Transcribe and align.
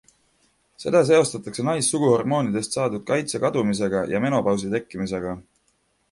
Seda 0.83 1.01
seostatakse 1.09 1.65
naissuguhormoonidest 1.67 2.77
saadud 2.77 3.03
kaitse 3.11 3.41
kadumisega 3.43 4.01
ja 4.13 4.23
menopausi 4.25 4.71
tekkimisega. 4.73 5.35